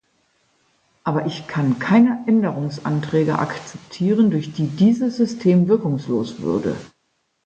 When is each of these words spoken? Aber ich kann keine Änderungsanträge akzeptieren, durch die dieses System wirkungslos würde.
Aber 1.03 1.27
ich 1.27 1.45
kann 1.45 1.77
keine 1.77 2.23
Änderungsanträge 2.25 3.37
akzeptieren, 3.37 4.31
durch 4.31 4.51
die 4.51 4.65
dieses 4.65 5.17
System 5.17 5.67
wirkungslos 5.67 6.39
würde. 6.41 6.75